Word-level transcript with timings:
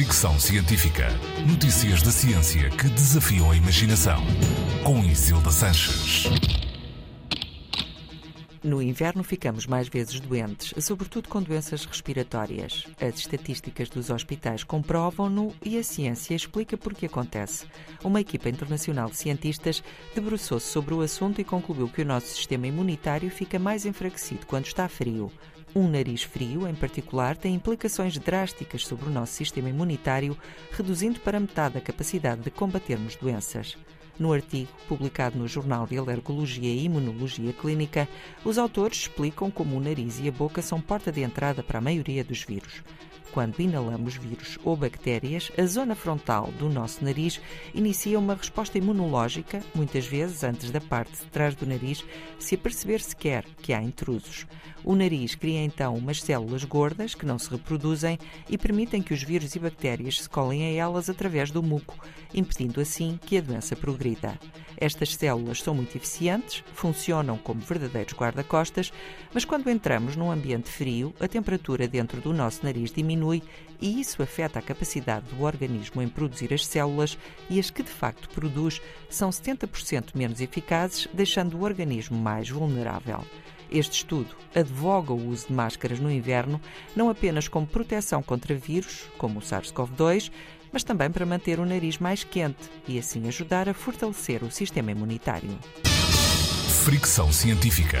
Fricção 0.00 0.40
Científica. 0.40 1.08
Notícias 1.46 2.00
da 2.00 2.10
ciência 2.10 2.70
que 2.70 2.88
desafiam 2.88 3.50
a 3.50 3.54
imaginação. 3.54 4.24
Com 4.82 5.04
Isilda 5.04 5.50
Sanches. 5.50 6.24
No 8.64 8.80
inverno 8.80 9.22
ficamos 9.22 9.66
mais 9.66 9.88
vezes 9.88 10.18
doentes, 10.18 10.72
sobretudo 10.82 11.28
com 11.28 11.42
doenças 11.42 11.84
respiratórias. 11.84 12.86
As 12.98 13.18
estatísticas 13.18 13.90
dos 13.90 14.08
hospitais 14.08 14.64
comprovam-no 14.64 15.54
e 15.62 15.76
a 15.76 15.82
ciência 15.82 16.34
explica 16.34 16.78
por 16.78 16.94
que 16.94 17.04
acontece. 17.04 17.66
Uma 18.02 18.22
equipa 18.22 18.48
internacional 18.48 19.10
de 19.10 19.16
cientistas 19.16 19.84
debruçou-se 20.14 20.66
sobre 20.66 20.94
o 20.94 21.02
assunto 21.02 21.42
e 21.42 21.44
concluiu 21.44 21.88
que 21.88 22.00
o 22.00 22.06
nosso 22.06 22.28
sistema 22.28 22.66
imunitário 22.66 23.30
fica 23.30 23.58
mais 23.58 23.84
enfraquecido 23.84 24.46
quando 24.46 24.64
está 24.64 24.88
frio. 24.88 25.30
Um 25.74 25.88
nariz 25.88 26.24
frio, 26.24 26.66
em 26.66 26.74
particular, 26.74 27.36
tem 27.36 27.54
implicações 27.54 28.18
drásticas 28.18 28.84
sobre 28.84 29.08
o 29.08 29.12
nosso 29.12 29.34
sistema 29.34 29.68
imunitário, 29.68 30.36
reduzindo 30.72 31.20
para 31.20 31.38
metade 31.38 31.78
a 31.78 31.80
capacidade 31.80 32.40
de 32.40 32.50
combatermos 32.50 33.14
doenças. 33.14 33.78
No 34.18 34.32
artigo 34.32 34.68
publicado 34.88 35.38
no 35.38 35.46
Jornal 35.46 35.86
de 35.86 35.96
Alergologia 35.96 36.68
e 36.68 36.84
Imunologia 36.84 37.52
Clínica, 37.52 38.08
os 38.44 38.58
autores 38.58 39.02
explicam 39.02 39.48
como 39.48 39.76
o 39.76 39.80
nariz 39.80 40.18
e 40.18 40.28
a 40.28 40.32
boca 40.32 40.60
são 40.60 40.80
porta 40.80 41.12
de 41.12 41.22
entrada 41.22 41.62
para 41.62 41.78
a 41.78 41.82
maioria 41.82 42.24
dos 42.24 42.42
vírus. 42.42 42.82
Quando 43.32 43.60
inalamos 43.60 44.16
vírus 44.16 44.58
ou 44.64 44.76
bactérias, 44.76 45.52
a 45.56 45.64
zona 45.64 45.94
frontal 45.94 46.50
do 46.58 46.68
nosso 46.68 47.04
nariz 47.04 47.40
inicia 47.72 48.18
uma 48.18 48.34
resposta 48.34 48.76
imunológica, 48.76 49.62
muitas 49.72 50.04
vezes 50.04 50.42
antes 50.42 50.70
da 50.72 50.80
parte 50.80 51.12
de 51.12 51.26
trás 51.26 51.54
do 51.54 51.64
nariz 51.64 52.04
se 52.40 52.56
aperceber 52.56 53.00
sequer 53.00 53.44
que 53.62 53.72
há 53.72 53.80
intrusos. 53.80 54.46
O 54.82 54.96
nariz 54.96 55.36
cria 55.36 55.62
então 55.62 55.94
umas 55.94 56.20
células 56.20 56.64
gordas 56.64 57.14
que 57.14 57.24
não 57.24 57.38
se 57.38 57.50
reproduzem 57.50 58.18
e 58.48 58.58
permitem 58.58 59.00
que 59.00 59.14
os 59.14 59.22
vírus 59.22 59.54
e 59.54 59.60
bactérias 59.60 60.22
se 60.22 60.28
colhem 60.28 60.64
a 60.64 60.82
elas 60.82 61.08
através 61.08 61.52
do 61.52 61.62
muco, 61.62 61.98
impedindo 62.34 62.80
assim 62.80 63.18
que 63.24 63.38
a 63.38 63.40
doença 63.40 63.76
progrida. 63.76 64.38
Estas 64.80 65.14
células 65.14 65.60
são 65.60 65.74
muito 65.74 65.94
eficientes, 65.94 66.64
funcionam 66.72 67.36
como 67.36 67.60
verdadeiros 67.60 68.14
guarda-costas, 68.14 68.90
mas 69.34 69.44
quando 69.44 69.68
entramos 69.68 70.16
num 70.16 70.30
ambiente 70.30 70.70
frio, 70.70 71.14
a 71.20 71.28
temperatura 71.28 71.86
dentro 71.86 72.18
do 72.22 72.32
nosso 72.32 72.64
nariz 72.64 72.90
diminui 72.90 73.42
e 73.78 74.00
isso 74.00 74.22
afeta 74.22 74.58
a 74.58 74.62
capacidade 74.62 75.26
do 75.26 75.42
organismo 75.42 76.00
em 76.00 76.08
produzir 76.08 76.54
as 76.54 76.64
células 76.64 77.18
e 77.50 77.60
as 77.60 77.68
que 77.68 77.82
de 77.82 77.90
facto 77.90 78.30
produz 78.30 78.80
são 79.10 79.28
70% 79.28 80.14
menos 80.14 80.40
eficazes, 80.40 81.06
deixando 81.12 81.58
o 81.58 81.62
organismo 81.62 82.18
mais 82.18 82.48
vulnerável. 82.48 83.22
Este 83.70 83.98
estudo 83.98 84.34
advoga 84.54 85.12
o 85.12 85.28
uso 85.28 85.46
de 85.46 85.52
máscaras 85.52 86.00
no 86.00 86.10
inverno 86.10 86.60
não 86.96 87.08
apenas 87.08 87.46
como 87.46 87.66
proteção 87.66 88.20
contra 88.20 88.54
vírus, 88.54 89.08
como 89.16 89.38
o 89.38 89.42
SARS-CoV-2, 89.42 90.32
mas 90.72 90.84
também 90.84 91.10
para 91.10 91.26
manter 91.26 91.58
o 91.58 91.66
nariz 91.66 91.98
mais 91.98 92.24
quente 92.24 92.70
e 92.86 92.98
assim 92.98 93.26
ajudar 93.28 93.68
a 93.68 93.74
fortalecer 93.74 94.42
o 94.42 94.50
sistema 94.50 94.90
imunitário. 94.90 95.58
Fricção 96.84 97.32
científica. 97.32 97.98